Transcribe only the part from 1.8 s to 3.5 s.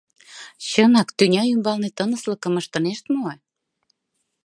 тыныслыкым ыштынешт мо?